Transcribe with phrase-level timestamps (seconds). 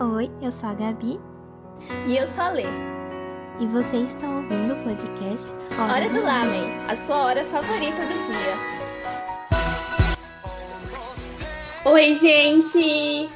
[0.00, 1.18] Oi, eu sou a Gabi.
[2.06, 2.62] E eu sou a Lê.
[3.58, 8.14] E você está ouvindo o podcast Hora, hora do Lamen, a sua hora favorita do
[8.22, 8.54] dia.
[11.84, 13.28] Oi, gente!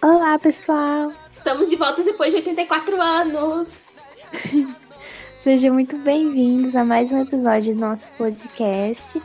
[0.00, 1.12] Olá, pessoal!
[1.32, 3.88] Estamos de volta depois de 84 anos!
[5.42, 9.20] Sejam muito bem-vindos a mais um episódio do nosso podcast.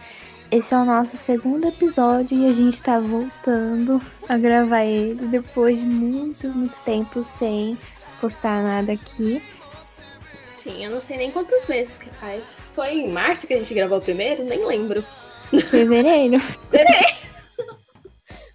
[0.52, 5.78] Esse é o nosso segundo episódio e a gente está voltando a gravar ele depois
[5.78, 7.78] de muito, muito tempo sem
[8.20, 9.43] postar nada aqui.
[10.57, 12.60] Sim, eu não sei nem quantos meses que faz.
[12.74, 14.43] Foi em março que a gente gravou o primeiro?
[14.43, 15.04] Nem lembro.
[15.52, 16.40] Fevereiro.
[16.71, 17.20] Fevereiro!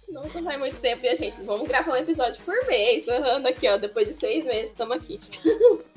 [0.09, 1.05] Nossa, faz muito tempo.
[1.05, 3.05] E a gente, vamos gravar um episódio por mês.
[3.05, 5.17] Falando aqui, ó, depois de seis meses, estamos aqui.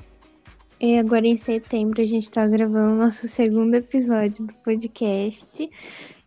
[0.81, 5.69] E agora em setembro a gente tá gravando nosso segundo episódio do podcast.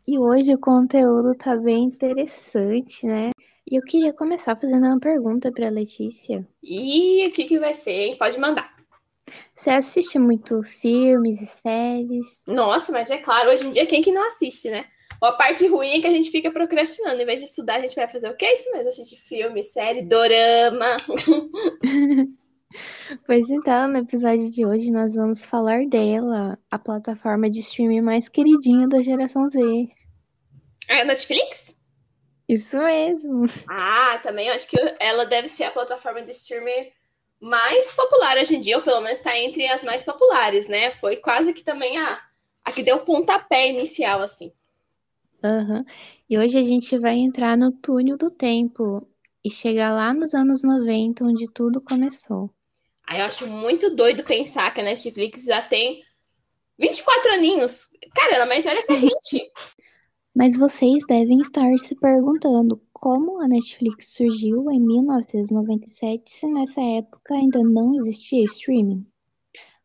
[0.07, 3.31] E hoje o conteúdo tá bem interessante, né?
[3.71, 6.47] E eu queria começar fazendo uma pergunta pra Letícia.
[6.63, 8.17] E o que, que vai ser, hein?
[8.19, 8.77] Pode mandar.
[9.57, 12.27] Você assiste muito filmes e séries?
[12.47, 14.85] Nossa, mas é claro, hoje em dia quem que não assiste, né?
[15.23, 17.23] A parte ruim é que a gente fica procrastinando.
[17.23, 18.45] Em vez de estudar, a gente vai fazer o que?
[18.45, 20.97] É isso mesmo, assistir filme, série, dorama.
[23.27, 28.29] Pois então, no episódio de hoje nós vamos falar dela, a plataforma de streaming mais
[28.29, 29.89] queridinha da geração Z.
[30.89, 31.81] É a Netflix?
[32.49, 33.47] Isso mesmo.
[33.69, 36.91] Ah, também acho que ela deve ser a plataforma de streaming
[37.41, 40.91] mais popular hoje em dia, ou pelo menos está entre as mais populares, né?
[40.93, 42.21] Foi quase que também a,
[42.65, 44.53] a que deu o pontapé inicial, assim.
[45.43, 45.85] Uhum.
[46.31, 49.07] E hoje a gente vai entrar no túnel do tempo
[49.45, 52.49] e chegar lá nos anos 90, onde tudo começou.
[53.13, 56.03] Aí eu acho muito doido pensar que a Netflix já tem
[56.81, 57.89] 24 aninhos.
[58.15, 59.53] Cara, ela é mais velha que a gente.
[60.35, 67.35] Mas vocês devem estar se perguntando como a Netflix surgiu em 1997 se nessa época
[67.35, 69.07] ainda não existia streaming.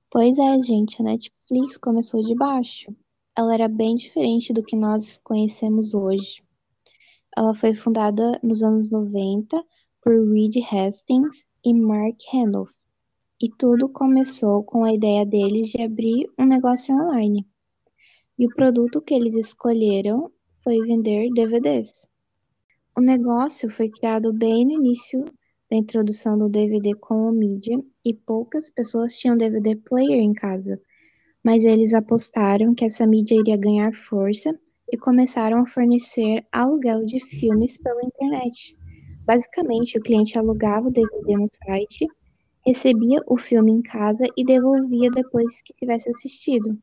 [0.09, 2.95] Pois é, gente, a Netflix começou de baixo.
[3.37, 6.41] Ela era bem diferente do que nós conhecemos hoje.
[7.35, 9.61] Ela foi fundada nos anos 90
[10.01, 12.76] por Reed Hastings e Mark Randolph.
[13.39, 17.45] E tudo começou com a ideia deles de abrir um negócio online.
[18.39, 20.31] E o produto que eles escolheram
[20.63, 22.07] foi vender DVDs.
[22.97, 25.23] O negócio foi criado bem no início
[25.69, 30.81] da introdução do DVD como mídia e poucas pessoas tinham DVD player em casa,
[31.43, 34.49] mas eles apostaram que essa mídia iria ganhar força
[34.91, 38.75] e começaram a fornecer aluguel de filmes pela internet.
[39.27, 42.07] Basicamente, o cliente alugava o DVD no site
[42.67, 46.77] recebia o filme em casa e devolvia depois que tivesse assistido.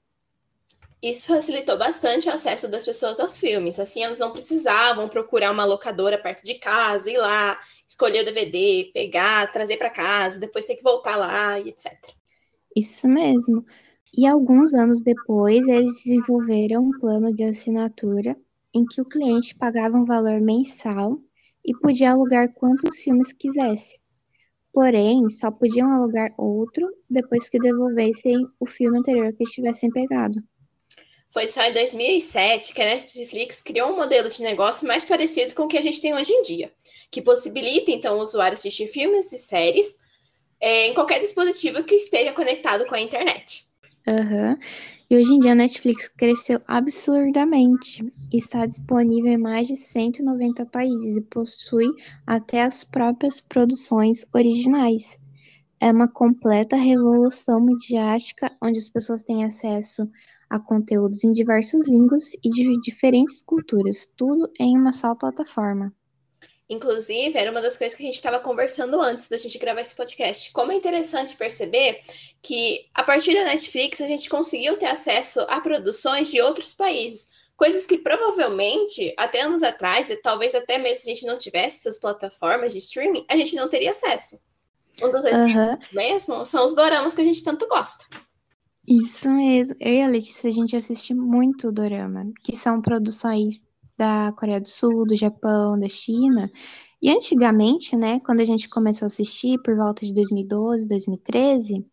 [1.02, 3.78] Isso facilitou bastante o acesso das pessoas aos filmes.
[3.78, 8.90] Assim, elas não precisavam procurar uma locadora perto de casa, ir lá, escolher o DVD,
[8.94, 11.92] pegar, trazer para casa, depois ter que voltar lá e etc.
[12.74, 13.66] Isso mesmo.
[14.16, 18.34] E alguns anos depois, eles desenvolveram um plano de assinatura
[18.72, 21.18] em que o cliente pagava um valor mensal
[21.62, 24.00] e podia alugar quantos filmes quisesse.
[24.74, 30.42] Porém, só podiam alugar outro depois que devolvessem o filme anterior que tivessem pegado.
[31.32, 35.62] Foi só em 2007 que a Netflix criou um modelo de negócio mais parecido com
[35.62, 36.72] o que a gente tem hoje em dia,
[37.08, 39.96] que possibilita então o usuário assistir filmes e séries
[40.60, 43.62] é, em qualquer dispositivo que esteja conectado com a internet.
[44.08, 44.58] Uhum.
[45.14, 48.04] E hoje em dia a Netflix cresceu absurdamente.
[48.32, 51.86] Está disponível em mais de 190 países e possui
[52.26, 55.16] até as próprias produções originais.
[55.80, 60.02] É uma completa revolução midiática onde as pessoas têm acesso
[60.50, 65.92] a conteúdos em diversas línguas e de diferentes culturas, tudo em uma só plataforma.
[66.68, 69.94] Inclusive, era uma das coisas que a gente estava conversando antes da gente gravar esse
[69.94, 70.50] podcast.
[70.52, 72.00] Como é interessante perceber
[72.42, 77.28] que, a partir da Netflix, a gente conseguiu ter acesso a produções de outros países.
[77.54, 81.76] Coisas que provavelmente, até anos atrás, e talvez até mesmo se a gente não tivesse
[81.76, 84.40] essas plataformas de streaming, a gente não teria acesso.
[85.02, 85.78] Um dos exemplos uhum.
[85.92, 88.04] mesmo são os doramas que a gente tanto gosta.
[88.86, 89.74] Isso mesmo.
[89.80, 93.60] Eu e a Letícia, a gente assiste muito dorama, que são produções
[93.96, 96.50] da Coreia do Sul, do Japão, da China.
[97.00, 101.84] E antigamente, né, quando a gente começou a assistir, por volta de 2012, 2013,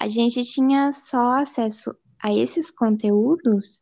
[0.00, 1.90] a gente tinha só acesso
[2.22, 3.80] a esses conteúdos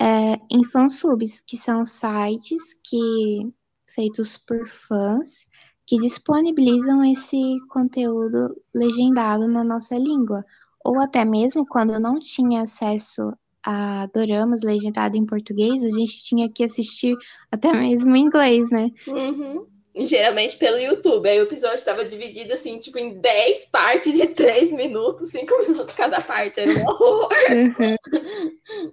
[0.00, 3.52] é, em fansubs, que são sites que
[3.94, 5.46] feitos por fãs
[5.88, 10.44] que disponibilizam esse conteúdo legendado na nossa língua,
[10.84, 13.32] ou até mesmo quando não tinha acesso
[13.64, 17.16] a doramas legendado em português, a gente tinha que assistir
[17.50, 18.90] até mesmo em inglês, né?
[19.06, 19.66] Uhum.
[20.06, 21.28] geralmente pelo YouTube.
[21.28, 25.94] Aí o episódio estava dividido assim, tipo, em 10 partes de 3 minutos, 5 minutos
[25.94, 26.60] cada parte.
[26.60, 27.28] Era um horror.
[27.50, 28.92] Uhum.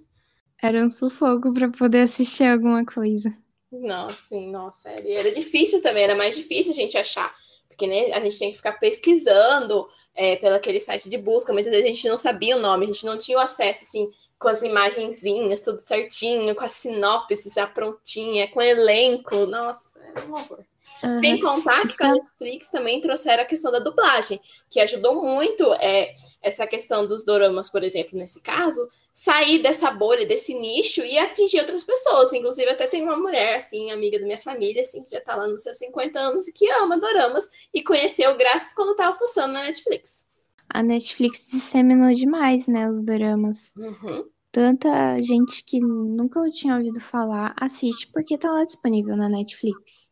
[0.62, 3.32] Era um sufoco para poder assistir alguma coisa.
[3.70, 4.88] Nossa, sim, nossa.
[4.88, 7.32] Era, era difícil também, era mais difícil a gente achar.
[7.68, 11.52] Porque né, a gente tem que ficar pesquisando é, pelo aquele site de busca.
[11.52, 14.10] Muitas vezes a gente não sabia o nome, a gente não tinha o acesso, assim,
[14.38, 19.46] com as imagenzinhas, tudo certinho, com a sinopse já prontinha, com elenco.
[19.46, 20.64] Nossa, era um horror.
[21.02, 21.16] Uhum.
[21.16, 24.40] Sem contar que com a então Netflix também trouxeram a questão da dublagem,
[24.70, 30.26] que ajudou muito é, essa questão dos doramas, por exemplo, nesse caso, sair dessa bolha,
[30.26, 32.32] desse nicho e atingir outras pessoas.
[32.32, 35.46] Inclusive, até tem uma mulher, assim, amiga da minha família, assim, que já tá lá
[35.46, 39.64] nos seus 50 anos e que ama doramas e conheceu graças quando tava funcionando na
[39.64, 40.28] Netflix.
[40.68, 43.72] A Netflix disseminou demais, né, os doramas.
[43.76, 44.28] Uhum.
[44.52, 50.06] Tanta gente que nunca tinha ouvido falar assiste porque tá lá disponível na Netflix.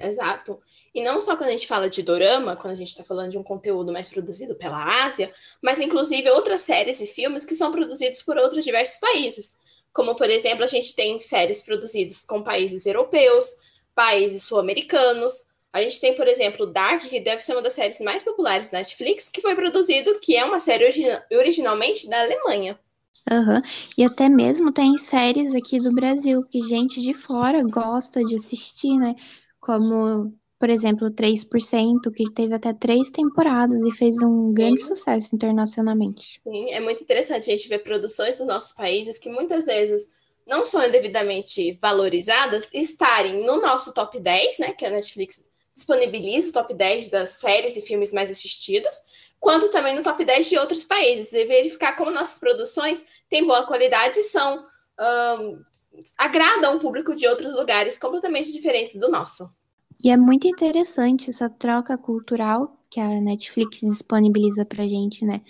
[0.00, 0.58] exato.
[0.94, 3.38] E não só quando a gente fala de dorama, quando a gente está falando de
[3.38, 5.32] um conteúdo mais produzido pela Ásia,
[5.62, 9.58] mas inclusive outras séries e filmes que são produzidos por outros diversos países.
[9.92, 13.46] Como, por exemplo, a gente tem séries produzidas com países europeus,
[13.94, 15.50] países sul-americanos.
[15.72, 18.78] A gente tem, por exemplo, Dark, que deve ser uma das séries mais populares da
[18.78, 22.78] Netflix, que foi produzido, que é uma série origi originalmente da Alemanha.
[23.30, 23.60] Uhum.
[23.96, 28.96] E até mesmo tem séries aqui do Brasil que gente de fora gosta de assistir,
[28.96, 29.14] né?
[29.60, 34.54] Como por exemplo, 3%, que teve até três temporadas e fez um Sim.
[34.54, 36.40] grande sucesso internacionalmente.
[36.40, 40.12] Sim, é muito interessante a gente ver produções dos nossos países que muitas vezes
[40.44, 44.72] não são devidamente valorizadas estarem no nosso top 10, né?
[44.72, 45.48] Que a Netflix
[45.78, 48.96] disponibiliza o top 10 das séries e filmes mais assistidos,
[49.38, 53.66] quanto também no top 10 de outros países, e verificar como nossas produções têm boa
[53.66, 54.62] qualidade e são.
[55.00, 55.62] Um,
[56.18, 59.48] agradam o público de outros lugares completamente diferentes do nosso.
[60.02, 65.40] E é muito interessante essa troca cultural que a Netflix disponibiliza pra gente, né?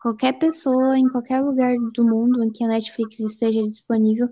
[0.00, 4.28] Qualquer pessoa em qualquer lugar do mundo em que a Netflix esteja disponível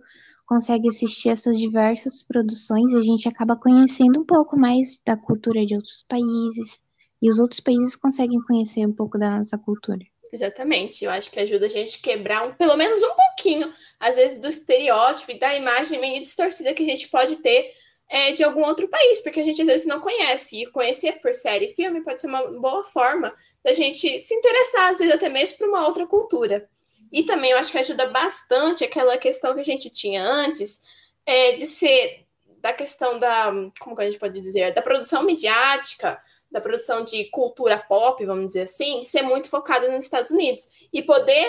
[0.47, 5.67] consegue assistir essas diversas produções e a gente acaba conhecendo um pouco mais da cultura
[5.67, 6.83] de outros países
[7.21, 10.05] e os outros países conseguem conhecer um pouco da nossa cultura.
[10.33, 14.17] Exatamente, eu acho que ajuda a gente a quebrar um, pelo menos um pouquinho, às
[14.17, 17.71] vezes, do estereótipo e da imagem meio distorcida que a gente pode ter
[18.09, 20.63] é, de algum outro país, porque a gente às vezes não conhece.
[20.63, 23.33] E conhecer por série e filme pode ser uma boa forma
[23.65, 26.69] da gente se interessar, às vezes até mesmo por uma outra cultura.
[27.13, 30.83] E também eu acho que ajuda bastante aquela questão que a gente tinha antes,
[31.25, 32.27] é, de ser
[32.61, 36.21] da questão da, como que a gente pode dizer, da produção midiática,
[36.51, 41.03] da produção de cultura pop, vamos dizer assim, ser muito focada nos Estados Unidos e
[41.03, 41.47] poder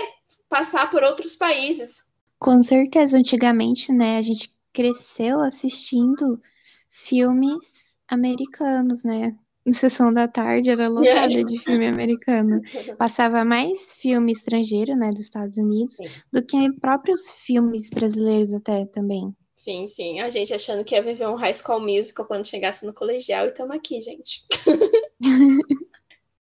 [0.50, 2.06] passar por outros países.
[2.40, 6.40] Com certeza, antigamente, né, a gente cresceu assistindo
[6.88, 9.36] filmes americanos, né?
[9.68, 12.62] Em sessão da tarde era lotada de filme americano.
[12.98, 16.06] Passava mais filme estrangeiro, né, dos Estados Unidos, sim.
[16.32, 19.36] do que próprios filmes brasileiros até também.
[19.54, 20.22] Sim, sim.
[20.22, 23.50] A gente achando que ia viver um high school musical quando chegasse no colegial e
[23.50, 24.46] estamos aqui, gente.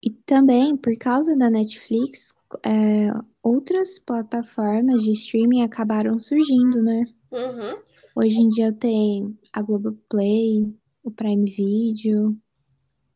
[0.04, 2.28] e também, por causa da Netflix,
[2.62, 3.08] é,
[3.42, 7.04] outras plataformas de streaming acabaram surgindo, né?
[7.32, 7.78] Uhum.
[8.16, 12.36] Hoje em dia tem a Globoplay, o Prime Video,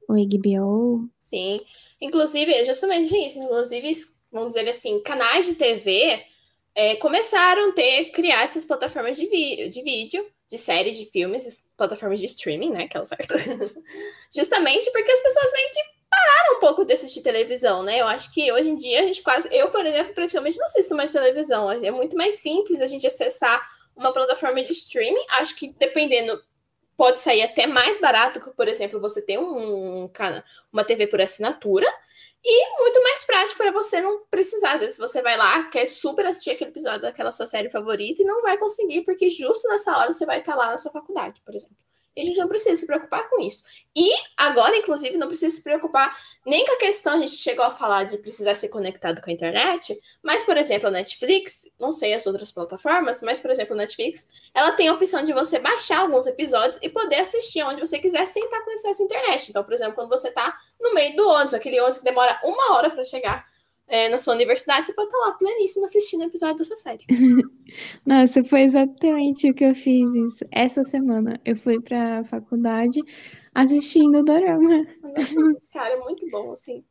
[0.09, 1.09] o HBO.
[1.19, 1.61] Sim.
[2.01, 3.39] Inclusive, é justamente isso.
[3.39, 3.93] Inclusive,
[4.33, 6.25] vamos dizer assim, canais de TV
[6.75, 12.21] é, começaram a ter, criar essas plataformas de, de vídeo, de séries, de filmes, plataformas
[12.21, 12.85] de streaming, né?
[12.85, 13.37] Aquela certa.
[14.35, 18.01] Justamente porque as pessoas meio que pararam um pouco de assistir televisão, né?
[18.01, 19.49] Eu acho que hoje em dia a gente quase.
[19.55, 21.71] Eu, por exemplo, praticamente não assisto mais televisão.
[21.71, 23.61] É muito mais simples a gente acessar
[23.95, 26.41] uma plataforma de streaming, acho que dependendo
[26.99, 30.11] pode sair até mais barato que, por exemplo, você ter um, um
[30.73, 31.87] uma TV por assinatura
[32.45, 34.73] e muito mais prático para você não precisar.
[34.73, 38.27] Às vezes você vai lá, quer super assistir aquele episódio daquela sua série favorita e
[38.27, 41.55] não vai conseguir, porque justo nessa hora você vai estar lá na sua faculdade, por
[41.55, 41.77] exemplo.
[42.17, 43.65] E a gente não precisa se preocupar com isso.
[43.95, 47.71] E agora, inclusive, não precisa se preocupar nem com a questão, a gente chegou a
[47.71, 52.15] falar de precisar ser conectado com a internet, mas, por exemplo, a Netflix, não sei
[52.15, 56.01] as outras plataformas, mas, por exemplo, a Netflix, ela tem a opção de você baixar
[56.01, 59.51] alguns episódios e poder assistir onde você quiser sem estar com acesso à internet.
[59.51, 62.75] Então, por exemplo, quando você está no meio do ônibus, aquele ônibus que demora uma
[62.75, 63.45] hora para chegar
[63.89, 67.05] é, na sua universidade, você pode estar lá pleníssimo assistindo o episódio dessa série.
[68.05, 70.45] Nossa, foi exatamente o que eu fiz isso.
[70.51, 73.01] Essa semana eu fui pra faculdade
[73.55, 74.87] assistindo o Dorama.
[75.73, 76.85] Cara, é muito bom, assim.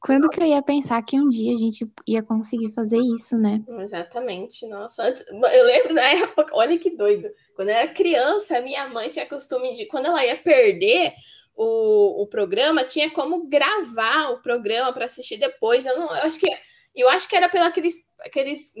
[0.00, 3.62] Quando que eu ia pensar que um dia a gente ia conseguir fazer isso, né?
[3.78, 5.08] Exatamente, nossa.
[5.08, 7.28] Eu lembro da época, olha que doido.
[7.54, 11.14] Quando eu era criança, minha mãe tinha costume de, quando ela ia perder
[11.54, 15.86] o, o programa, tinha como gravar o programa para assistir depois.
[15.86, 16.48] Eu, não, eu acho que
[16.94, 18.74] eu acho que era pelo aqueles, aqueles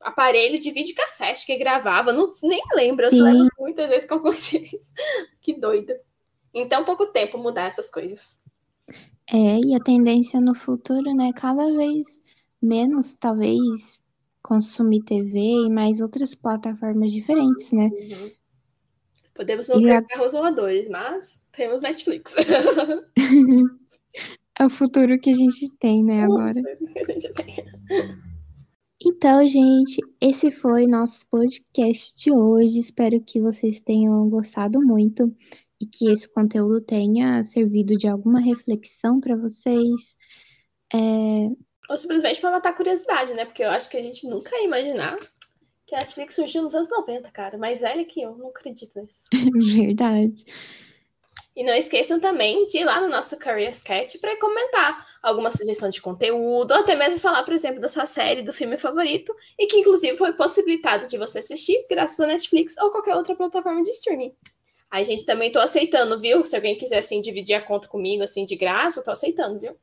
[0.00, 4.22] aparelho de videocassete que gravava, não, nem lembro, eu só lembro muitas vezes que eu
[5.40, 5.92] que doido.
[6.54, 8.40] Em tão pouco tempo mudar essas coisas.
[9.30, 11.30] É, e a tendência no futuro, né?
[11.34, 12.20] Cada vez
[12.60, 13.60] menos, talvez,
[14.42, 17.90] consumir TV e mais outras plataformas diferentes, né?
[17.92, 18.30] Uhum.
[19.38, 20.02] Podemos não a...
[20.02, 22.34] carros voadores, mas temos Netflix.
[24.58, 26.60] é o futuro que a gente tem, né, agora.
[29.00, 32.80] Então, gente, esse foi nosso podcast de hoje.
[32.80, 35.32] Espero que vocês tenham gostado muito
[35.80, 40.16] e que esse conteúdo tenha servido de alguma reflexão para vocês.
[40.92, 41.46] É...
[41.88, 43.44] Ou simplesmente para matar a curiosidade, né?
[43.44, 45.16] Porque eu acho que a gente nunca ia imaginar
[45.88, 47.56] que a Netflix surgiu nos anos 90, cara.
[47.56, 49.28] Mais velha que eu, não acredito nisso.
[49.74, 50.44] Verdade.
[51.56, 55.88] E não esqueçam também de ir lá no nosso Career Sketch para comentar alguma sugestão
[55.88, 59.66] de conteúdo, ou até mesmo falar, por exemplo, da sua série, do filme favorito, e
[59.66, 63.88] que inclusive foi possibilitado de você assistir graças à Netflix ou qualquer outra plataforma de
[63.88, 64.34] streaming.
[64.90, 66.44] A gente também tô aceitando, viu?
[66.44, 69.74] Se alguém quiser assim dividir a conta comigo assim de graça, eu tô aceitando, viu?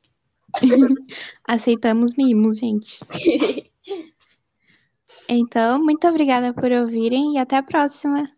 [1.44, 3.00] Aceitamos mimos, gente.
[5.28, 8.35] então, muito obrigada por ouvirem e até a próxima.